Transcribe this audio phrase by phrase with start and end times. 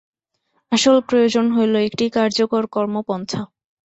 [0.71, 3.41] আসল প্রয়োজন হইল একটি কার্যকর কর্মপন্থা।